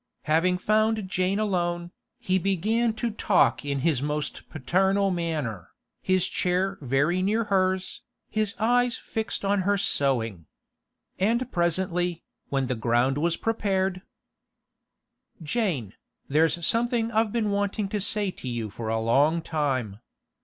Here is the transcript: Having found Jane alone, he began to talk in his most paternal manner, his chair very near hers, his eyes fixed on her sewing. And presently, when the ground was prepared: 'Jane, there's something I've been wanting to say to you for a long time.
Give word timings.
Having 0.23 0.57
found 0.57 1.07
Jane 1.07 1.37
alone, 1.37 1.91
he 2.17 2.39
began 2.39 2.91
to 2.93 3.11
talk 3.11 3.63
in 3.63 3.81
his 3.81 4.01
most 4.01 4.49
paternal 4.49 5.11
manner, 5.11 5.69
his 6.01 6.27
chair 6.27 6.79
very 6.81 7.21
near 7.21 7.43
hers, 7.43 8.01
his 8.27 8.55
eyes 8.57 8.97
fixed 8.97 9.45
on 9.45 9.61
her 9.61 9.77
sewing. 9.77 10.47
And 11.19 11.51
presently, 11.51 12.23
when 12.49 12.65
the 12.65 12.73
ground 12.73 13.19
was 13.19 13.37
prepared: 13.37 14.01
'Jane, 15.43 15.93
there's 16.27 16.65
something 16.65 17.11
I've 17.11 17.31
been 17.31 17.51
wanting 17.51 17.87
to 17.89 18.01
say 18.01 18.31
to 18.31 18.47
you 18.47 18.71
for 18.71 18.87
a 18.89 18.99
long 18.99 19.43
time. 19.43 19.99